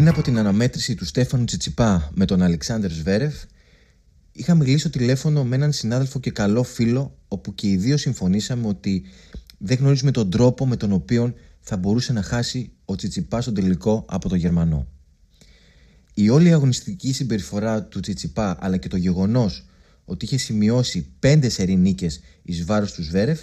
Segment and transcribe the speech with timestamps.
[0.00, 3.34] Πριν από την αναμέτρηση του Στέφανου Τσιτσιπά με τον Αλεξάνδρ Σβέρεφ,
[4.32, 8.66] είχα μιλήσει στο τηλέφωνο με έναν συνάδελφο και καλό φίλο, όπου και οι δύο συμφωνήσαμε
[8.66, 9.04] ότι
[9.58, 14.04] δεν γνωρίζουμε τον τρόπο με τον οποίο θα μπορούσε να χάσει ο Τσιτσιπά στον τελικό
[14.08, 14.86] από τον Γερμανό.
[16.14, 19.66] Η όλη αγωνιστική συμπεριφορά του Τσιτσιπά αλλά και το γεγονός
[20.04, 23.40] ότι είχε σημειώσει πέντε σερή νίκες εις βάρος του Σβέρεφ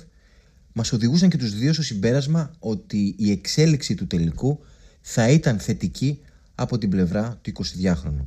[0.73, 4.59] μας οδηγούσαν και τους δύο στο συμπέρασμα ότι η εξέλιξη του τελικού
[5.01, 6.21] θα ήταν θετική
[6.59, 8.25] από την πλευρά του 22χρονου.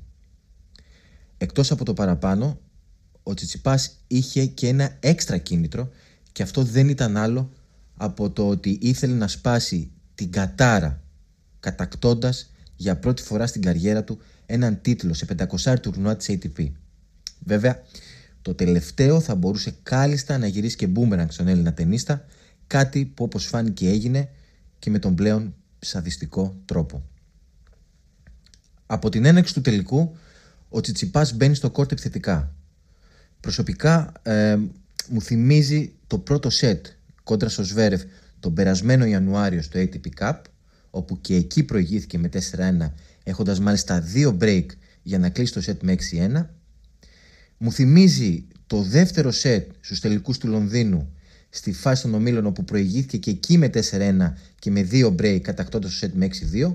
[1.38, 2.60] Εκτός από το παραπάνω,
[3.22, 5.90] ο Τσιτσιπάς είχε και ένα έξτρα κίνητρο
[6.32, 7.52] και αυτό δεν ήταν άλλο
[7.96, 11.02] από το ότι ήθελε να σπάσει την κατάρα
[11.60, 15.26] κατακτώντας για πρώτη φορά στην καριέρα του έναν τίτλο σε
[15.64, 16.70] 500 τουρνουά της ATP.
[17.44, 17.82] Βέβαια,
[18.42, 22.24] το τελευταίο θα μπορούσε κάλλιστα να γυρίσει και μπούμεραγκ στον Έλληνα ταινίστα,
[22.66, 24.28] κάτι που όπως φάνηκε έγινε
[24.78, 27.02] και με τον πλέον σαδιστικό τρόπο.
[28.92, 30.16] Από την έναρξη του τελικού,
[30.68, 32.54] ο Τσιτσιπάς μπαίνει στο κόρτ επιθετικά.
[33.40, 34.58] Προσωπικά ε,
[35.08, 36.86] μου θυμίζει το πρώτο σετ
[37.22, 38.02] κόντρα στο Σβέρεφ
[38.40, 40.40] τον περασμένο Ιανουάριο στο ATP Cup,
[40.90, 42.90] όπου και εκεί προηγήθηκε με 4-1,
[43.24, 44.66] έχοντας μάλιστα δύο break
[45.02, 45.96] για να κλείσει το σετ με
[46.36, 46.46] 6-1.
[47.58, 51.12] Μου θυμίζει το δεύτερο σετ στους τελικούς του Λονδίνου
[51.50, 55.90] στη φάση των ομίλων όπου προηγήθηκε και εκεί με 4-1 και με δύο break κατακτώντας
[55.90, 56.74] το σετ με 6-2.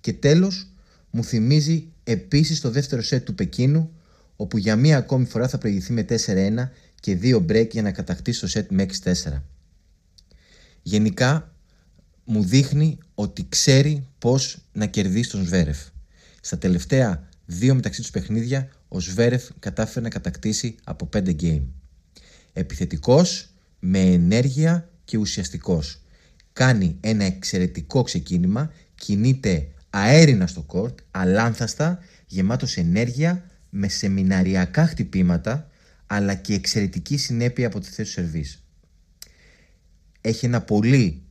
[0.00, 0.70] Και τέλος
[1.16, 3.92] μου θυμίζει επίσης το δεύτερο σετ του Πεκίνου
[4.36, 6.68] όπου για μία ακόμη φορά θα προηγηθεί με 4-1
[7.00, 9.12] και δύο break για να κατακτήσει το σετ με 6-4.
[10.82, 11.54] Γενικά
[12.24, 15.78] μου δείχνει ότι ξέρει πώς να κερδίσει τον Σβέρεφ.
[16.40, 21.64] Στα τελευταία δύο μεταξύ τους παιχνίδια ο Σβέρεφ κατάφερε να κατακτήσει από 5 game.
[22.52, 26.02] Επιθετικός, με ενέργεια και ουσιαστικός.
[26.52, 35.68] Κάνει ένα εξαιρετικό ξεκίνημα, κινείται αέρινα στο κόρτ, αλάνθαστα, γεμάτος ενέργεια, με σεμιναριακά χτυπήματα,
[36.06, 38.62] αλλά και εξαιρετική συνέπεια από τη θέση του σερβίς.
[40.20, 41.22] Έχει ένα πολύ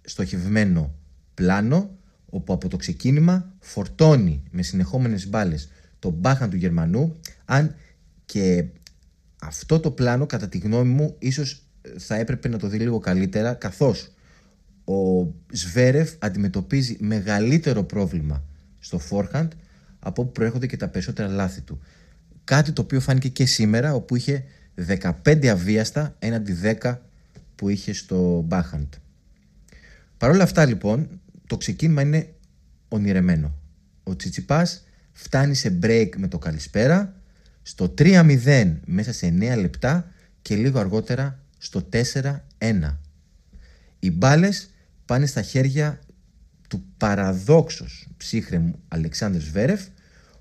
[0.00, 0.94] στοχευμένο
[1.34, 7.74] πλάνο, όπου από το ξεκίνημα φορτώνει με συνεχόμενες μπάλες τον μπάχαν του Γερμανού, αν
[8.24, 8.64] και
[9.40, 11.62] αυτό το πλάνο κατά τη γνώμη μου ίσως
[11.98, 14.15] θα έπρεπε να το δει λίγο καλύτερα καθώς
[14.86, 18.44] ο Σβέρεφ αντιμετωπίζει μεγαλύτερο πρόβλημα
[18.78, 19.48] στο forehand
[19.98, 21.80] από όπου προέρχονται και τα περισσότερα λάθη του.
[22.44, 24.44] Κάτι το οποίο φάνηκε και σήμερα όπου είχε
[25.24, 26.96] 15 αβίαστα έναντι 10
[27.54, 28.88] που είχε στο backhand.
[30.18, 32.34] Παρ' όλα αυτά λοιπόν το ξεκίνημα είναι
[32.88, 33.54] ονειρεμένο.
[34.02, 37.14] Ο Τσιτσιπάς φτάνει σε break με το καλησπέρα
[37.62, 42.96] στο 3-0 μέσα σε 9 λεπτά και λίγο αργότερα στο 4-1.
[43.98, 44.70] Οι μπάλες
[45.06, 46.00] πάνε στα χέρια
[46.68, 49.80] του παραδόξως ψύχρεμου Αλεξάνδρου Σβέρεφ,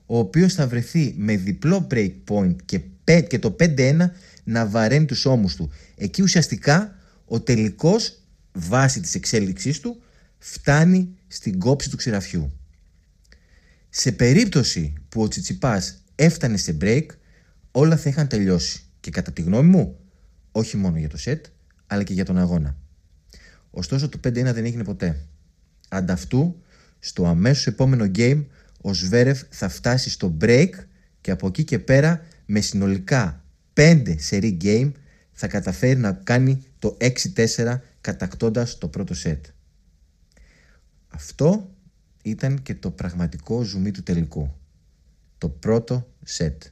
[0.05, 2.81] ο οποίος θα βρεθεί με διπλό break point και,
[3.21, 3.95] και το 5-1
[4.43, 5.71] να βαραίνει τους ώμους του.
[5.95, 8.19] Εκεί ουσιαστικά ο τελικός
[8.53, 10.01] βάση της εξέλιξής του
[10.37, 12.51] φτάνει στην κόψη του ξηραφιού.
[13.89, 17.05] Σε περίπτωση που ο Τσιτσιπάς έφτανε σε break,
[17.71, 18.83] όλα θα είχαν τελειώσει.
[18.99, 19.99] Και κατά τη γνώμη μου,
[20.51, 21.45] όχι μόνο για το σετ,
[21.87, 22.77] αλλά και για τον αγώνα.
[23.77, 25.19] Ωστόσο το 5-1 δεν έγινε ποτέ.
[25.89, 26.61] Ανταυτού,
[26.99, 28.45] στο αμέσως επόμενο game,
[28.81, 30.69] ο Σβέρεφ θα φτάσει στο break
[31.21, 33.43] και από εκεί και πέρα με συνολικά
[33.73, 34.91] 5 σερή game
[35.31, 36.97] θα καταφέρει να κάνει το
[37.35, 39.45] 6-4 κατακτώντας το πρώτο σετ.
[41.07, 41.75] Αυτό
[42.23, 44.53] ήταν και το πραγματικό ζουμί του τελικού.
[45.37, 46.63] Το πρώτο σετ.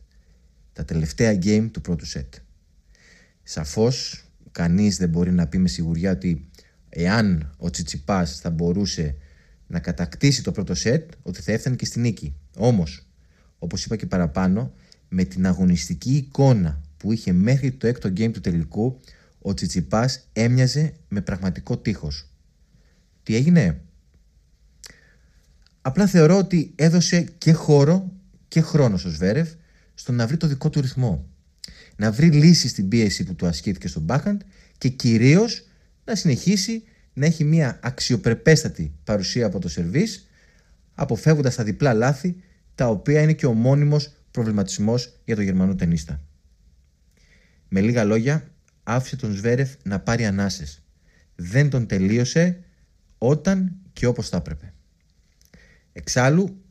[0.73, 2.33] Τα τελευταία game του πρώτου σετ.
[3.43, 6.47] Σαφώς κανείς δεν μπορεί να πει με σιγουριά ότι
[6.95, 9.15] εάν ο Τσιτσιπάς θα μπορούσε
[9.67, 12.35] να κατακτήσει το πρώτο σετ ότι θα έφτανε και στη νίκη.
[12.55, 13.07] Όμως,
[13.59, 14.73] όπως είπα και παραπάνω,
[15.07, 18.99] με την αγωνιστική εικόνα που είχε μέχρι το έκτο game του τελικού,
[19.41, 22.29] ο Τσιτσιπάς έμοιαζε με πραγματικό τείχος.
[23.23, 23.81] Τι έγινε;
[25.81, 28.11] Απλά θεωρώ ότι έδωσε και χώρο
[28.47, 29.49] και χρόνος στο Σβέρευ
[29.93, 31.27] στο να βρει το δικό του ρυθμό
[31.95, 34.37] να βρει λύση στην πίεση που του ασκήθηκε στον backhand
[34.77, 35.67] και κυρίως
[36.05, 36.83] να συνεχίσει
[37.13, 40.27] να έχει μια αξιοπρεπέστατη παρουσία από το σερβίς
[40.93, 42.35] αποφεύγοντας τα διπλά λάθη
[42.75, 46.21] τα οποία είναι και ο μόνιμος προβληματισμός για τον Γερμανό ταινίστα.
[47.67, 48.51] Με λίγα λόγια,
[48.83, 50.81] άφησε τον Σβέρεφ να πάρει ανάσες.
[51.35, 52.63] Δεν τον τελείωσε
[53.17, 54.73] όταν και όπως θα έπρεπε.
[55.93, 56.61] Εξάλλου,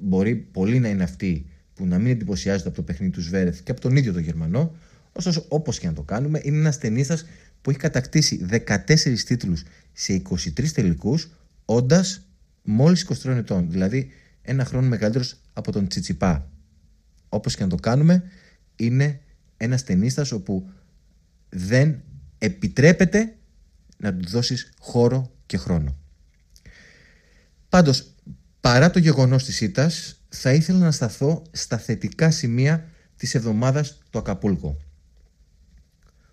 [0.00, 3.70] μπορεί πολύ να είναι αυτή που να μην εντυπωσιάζεται από το παιχνίδι του Σβέρεθ και
[3.70, 4.74] από τον ίδιο τον Γερμανό.
[5.12, 7.18] Ωστόσο, όπως και να το κάνουμε, είναι ένας ταινίστα
[7.62, 9.62] που έχει κατακτήσει 14 τίτλους
[9.92, 11.30] σε 23 τελικούς,
[11.64, 12.26] όντας
[12.62, 13.70] μόλις 23 ετών.
[13.70, 14.10] Δηλαδή,
[14.42, 16.50] ένα χρόνο μεγαλύτερος από τον Τσιτσιπά.
[17.28, 18.22] Όπως και να το κάνουμε,
[18.76, 19.20] είναι
[19.56, 20.70] ένα ταινίστας όπου
[21.48, 22.02] δεν
[22.38, 23.36] επιτρέπεται
[23.96, 25.96] να του δώσεις χώρο και χρόνο.
[27.68, 28.14] Πάντως,
[28.60, 34.18] παρά το γεγονός της ήττας, θα ήθελα να σταθώ στα θετικά σημεία της εβδομάδας του
[34.18, 34.76] Ακαπούλκο.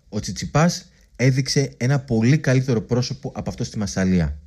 [0.08, 0.88] Ο Τσιτσιπάς
[1.20, 4.38] έδειξε ένα πολύ καλύτερο πρόσωπο από αυτό στη Μασαλία.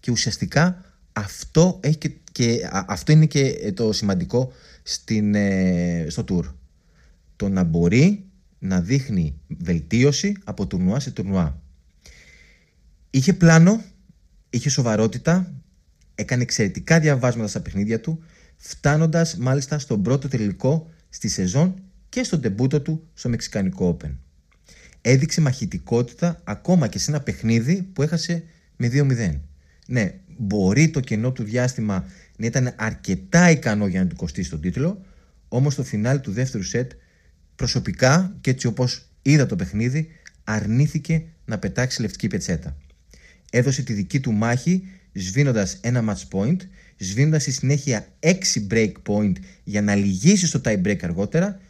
[0.00, 1.98] Και ουσιαστικά αυτό, έχει
[2.32, 6.46] και, αυτό είναι και το σημαντικό στην, ε, στο τουρ.
[7.36, 8.24] Το να μπορεί
[8.58, 11.62] να δείχνει βελτίωση από τουρνουά σε τουρνουά.
[13.10, 13.82] Είχε πλάνο,
[14.50, 15.52] είχε σοβαρότητα,
[16.14, 18.22] έκανε εξαιρετικά διαβάσματα στα παιχνίδια του,
[18.56, 21.74] φτάνοντας μάλιστα στον πρώτο τελικό στη σεζόν
[22.08, 24.10] και στον τεμπούτο του στο Μεξικανικό Open.
[25.06, 28.44] Έδειξε μαχητικότητα ακόμα και σε ένα παιχνίδι που έχασε
[28.76, 29.40] με 2-0.
[29.86, 32.04] Ναι, μπορεί το κενό του διάστημα
[32.36, 35.04] να ήταν αρκετά ικανό για να του κοστίσει τον τίτλο,
[35.48, 36.92] όμως στο φινάλι του δεύτερου σετ
[37.56, 40.08] προσωπικά και έτσι όπως είδα το παιχνίδι
[40.44, 42.76] αρνήθηκε να πετάξει λευκή πετσέτα.
[43.50, 46.58] Έδωσε τη δική του μάχη σβήνοντας ένα match point,
[46.96, 48.32] σβήνοντας στη συνέχεια 6
[48.70, 49.32] break point
[49.64, 51.60] για να λυγίσει στο tie break αργότερα,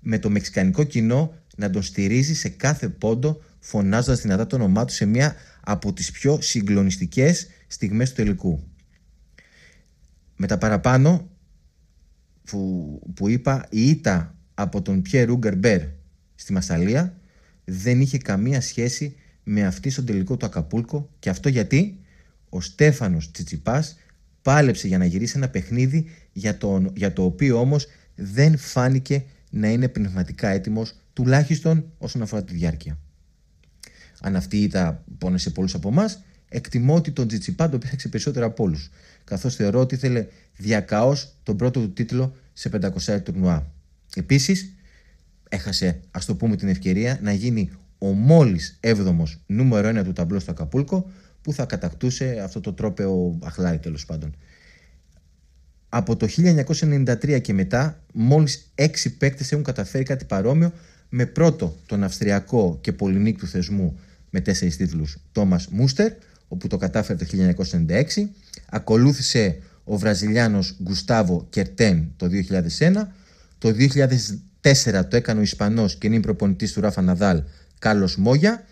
[0.00, 4.92] με το μεξικανικό κοινό να τον στηρίζει σε κάθε πόντο, φωνάζοντας δυνατά το όνομά του
[4.92, 8.68] σε μια από τις πιο συγκλονιστικές στιγμές του τελικού.
[10.36, 11.30] Με τα παραπάνω
[12.44, 15.82] που, που είπα, η ήττα από τον Πιέ Ρούγκερ Μπέρ
[16.34, 17.18] στη Μασαλία
[17.64, 22.00] δεν είχε καμία σχέση με αυτή στον τελικό του Ακαπούλκο και αυτό γιατί
[22.48, 23.96] ο Στέφανος Τσιτσιπάς
[24.42, 29.68] πάλεψε για να γυρίσει ένα παιχνίδι για το, για το οποίο όμως δεν φάνηκε να
[29.68, 32.98] είναι πνευματικά έτοιμος τουλάχιστον όσον αφορά τη διάρκεια.
[34.20, 38.64] Αν αυτή ήταν πόνεσε πολλούς από εμάς, εκτιμώ ότι τον Τσιτσιπά το πήραξε περισσότερο από
[38.64, 38.90] όλους,
[39.24, 40.26] καθώς θεωρώ ότι ήθελε
[40.56, 43.72] διακαώς τον πρώτο του τίτλο σε 500 τουρνουά.
[44.14, 44.74] Επίσης,
[45.48, 50.38] έχασε, ας το πούμε, την ευκαιρία να γίνει ο μόλις 7ο νούμερο 1 του ταμπλό
[50.38, 51.10] στο Ακαπούλκο,
[51.42, 54.34] που θα κατακτούσε αυτό το τρόπεο αχλάρι τέλος πάντων.
[55.88, 60.72] Από το 1993 και μετά, μόλις 6 παίκτες έχουν καταφέρει κάτι παρόμοιο
[61.10, 63.98] με πρώτο τον Αυστριακό και Πολυνίκ του θεσμού
[64.30, 66.12] με τέσσερις τίτλους Τόμας Μούστερ,
[66.48, 68.28] όπου το κατάφερε το 1996.
[68.70, 72.28] Ακολούθησε ο Βραζιλιάνος Γκουστάβο Κερτέν το
[72.78, 73.08] 2001.
[73.58, 77.42] Το 2004 το έκανε ο Ισπανός και είναι προπονητής του Ράφα Ναδάλ
[77.78, 78.64] Κάρλος Μόγια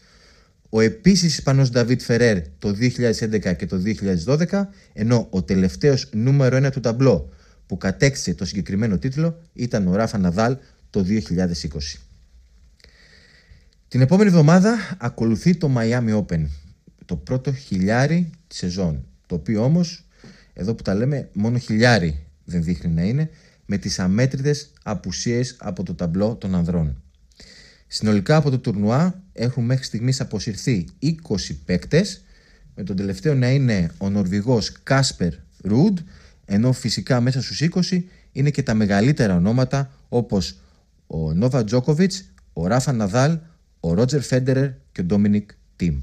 [0.71, 3.83] ο επίσης Ισπανός Νταβίτ Φερέρ το 2011 και το
[4.27, 7.33] 2012, ενώ ο τελευταίος νούμερο 1 του ταμπλό
[7.67, 10.57] που κατέκτησε το συγκεκριμένο τίτλο ήταν ο Ράφα Ναδάλ
[10.91, 12.08] το 2020.
[13.89, 16.47] Την επόμενη εβδομάδα ακολουθεί το Miami Open,
[17.05, 20.05] το πρώτο χιλιάρι της σεζόν, το οποίο όμως,
[20.53, 23.31] εδώ που τα λέμε, μόνο χιλιάρι δεν δείχνει να είναι,
[23.67, 27.03] με τις αμέτρητες απουσίες από το ταμπλό των ανδρών.
[27.87, 31.09] Συνολικά από το τουρνουά έχουν μέχρι στιγμής αποσυρθεί 20
[31.65, 32.25] παίκτες
[32.75, 35.33] με τον τελευταίο να είναι ο Νορβηγός Κάσπερ
[35.63, 35.99] Ρουντ
[36.45, 38.03] ενώ φυσικά μέσα στους 20
[38.33, 40.59] είναι και τα μεγαλύτερα ονόματα όπως
[41.07, 43.39] ο Νόβα Τζόκοβιτς, ο Ράφα Ναδάλ,
[43.81, 46.01] ο Ρότζερ Φέντερερ και ο Ντόμινικ Τιμ.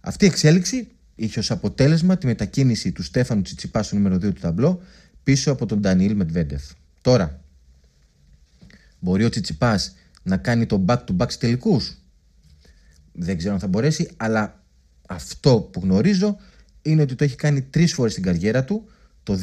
[0.00, 4.40] Αυτή η εξέλιξη είχε ως αποτέλεσμα τη μετακίνηση του Στέφανου Τσιτσιπά στο νούμερο 2 του
[4.40, 4.82] ταμπλό
[5.22, 6.62] πίσω από τον Ντανιήλ Μετβέντεφ.
[7.00, 7.40] Τώρα,
[8.98, 11.96] μπορεί ο Τσιτσιπάς να κάνει το back-to-back τελικούς;
[13.12, 14.62] Δεν ξέρω αν θα μπορέσει, αλλά
[15.08, 16.36] αυτό που γνωρίζω
[16.82, 18.88] είναι ότι το έχει κάνει τρεις φορές στην καριέρα του.
[19.22, 19.38] Το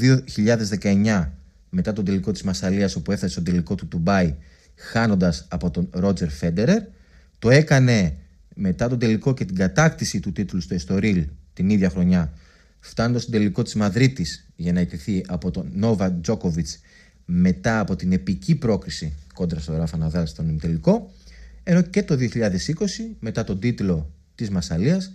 [0.82, 1.32] 2019
[1.70, 4.36] μετά τον τελικό της Μασαλίας όπου έφτασε στον τελικό του Τουμπάι
[4.80, 6.82] χάνοντας από τον Ρότζερ Φέντερερ
[7.40, 8.16] το έκανε
[8.56, 12.34] μετά τον τελικό και την κατάκτηση του τίτλου στο Εστορίλ την ίδια χρονιά
[12.80, 16.80] φτάνοντας στον τελικό της Μαδρίτης για να ιτηθεί από τον Νόβα Τζόκοβιτς
[17.26, 21.14] μετά από την επική πρόκριση κόντρα στο Ράφα Ναδάλ στον ημιτελικό,
[21.64, 22.48] ενώ και το 2020
[23.20, 25.12] μετά τον τίτλο της Μασαλίας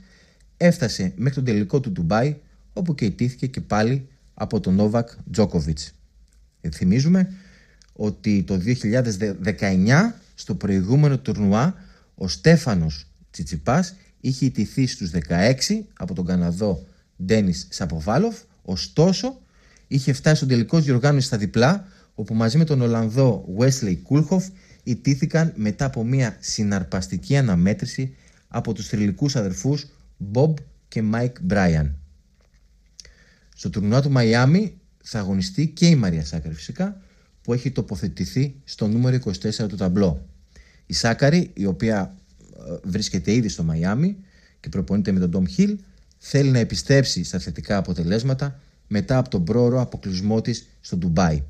[0.56, 2.36] έφτασε μέχρι τον τελικό του Ντουμπάι
[2.72, 5.92] όπου και ιτήθηκε και πάλι από τον Νόβακ Τζόκοβιτς.
[6.74, 7.32] Θυμίζουμε
[7.96, 11.74] ότι το 2019 στο προηγούμενο τουρνουά
[12.14, 15.52] ο Στέφανος Τσιτσιπάς είχε ιτηθεί στους 16
[15.98, 16.86] από τον Καναδό
[17.24, 19.40] Ντένις Σαποβάλοφ ωστόσο
[19.88, 24.46] είχε φτάσει στον τελικό διοργάνωση στα διπλά όπου μαζί με τον Ολλανδό Wesley Κούλχοφ
[24.82, 28.16] ιτήθηκαν μετά από μια συναρπαστική αναμέτρηση
[28.48, 29.86] από τους θρηλυκούς αδερφούς
[30.32, 30.54] Bob
[30.88, 31.90] και Mike Bryan.
[33.54, 37.00] Στο τουρνουά του Μαϊάμι θα αγωνιστεί και η Μαρία Σάκαρη φυσικά
[37.44, 40.26] που έχει τοποθετηθεί στο νούμερο 24 του ταμπλό.
[40.86, 42.14] Η Σάκαρη η οποία
[42.56, 44.16] ε, βρίσκεται ήδη στο Μαϊάμι
[44.60, 45.74] και προπονείται με τον Tom Hill
[46.18, 51.42] θέλει να επιστρέψει στα θετικά αποτελέσματα μετά από τον πρόωρο αποκλεισμό της στο Ντουμπάι.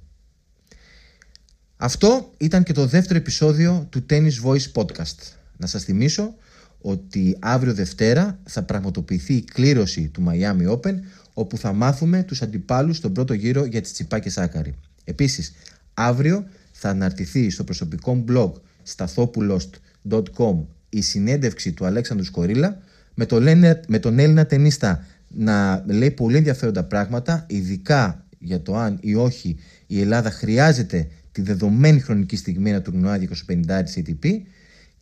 [1.77, 5.19] Αυτό ήταν και το δεύτερο επεισόδιο του Tennis Voice Podcast.
[5.57, 6.35] Να σας θυμίσω
[6.81, 10.95] ότι αύριο Δευτέρα θα πραγματοποιηθεί η κλήρωση του Miami Open
[11.35, 14.75] όπου θα μάθουμε τους αντιπάλους στον πρώτο γύρο για τις Τσιπά και Σάκαρη.
[15.05, 15.53] Επίσης,
[15.95, 22.79] αύριο θα αναρτηθεί στο προσωπικό blog σταθόπουλος.com η συνέντευξη του Αλέξανδρου Σκορίλα
[23.15, 23.41] με, το
[23.89, 29.57] με τον Έλληνα ταινίστα να λέει πολύ ενδιαφέροντα πράγματα, ειδικά για το αν ή όχι
[29.87, 34.41] η Ελλάδα χρειάζεται τη δεδομένη χρονική στιγμή ένα τουρνουά 250 ATP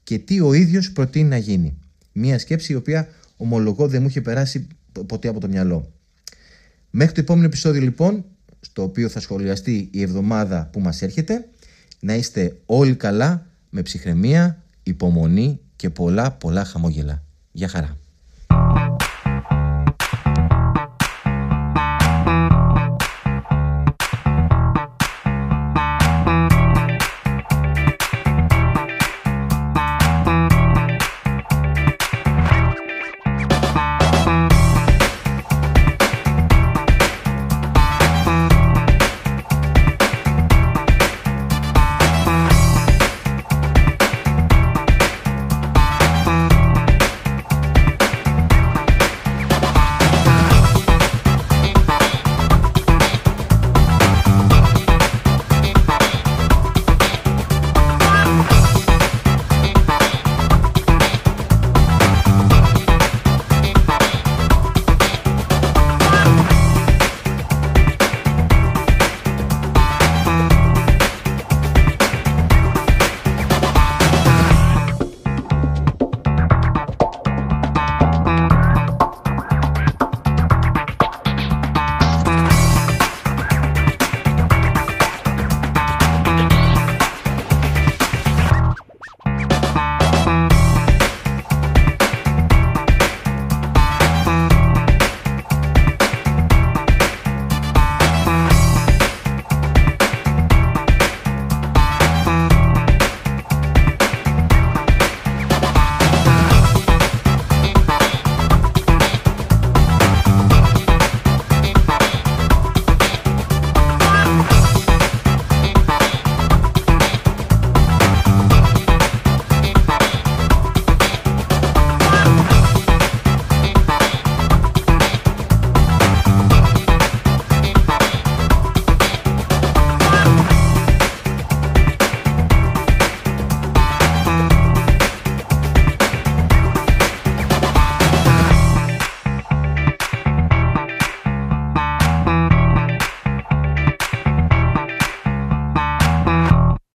[0.03, 1.79] και τι ο ίδιος προτείνει να γίνει.
[2.13, 4.67] Μία σκέψη η οποία ομολογώ δεν μου είχε περάσει
[5.07, 5.93] ποτέ από το μυαλό.
[6.91, 8.25] Μέχρι το επόμενο επεισόδιο λοιπόν,
[8.65, 11.49] στο οποίο θα σχολιαστεί η εβδομάδα που μας έρχεται,
[12.01, 17.23] να είστε όλοι καλά, με ψυχραιμία, υπομονή και πολλά πολλά χαμόγελα.
[17.53, 18.02] Γεια χαρά.